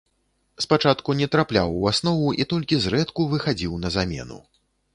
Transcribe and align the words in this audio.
Спачатку 0.63 1.15
не 1.19 1.27
трапляў 1.35 1.75
у 1.83 1.85
аснову 1.93 2.33
і 2.41 2.49
толькі 2.55 2.81
зрэдку 2.89 3.29
выхадзіў 3.35 3.73
на 3.87 3.95
замену. 4.01 4.43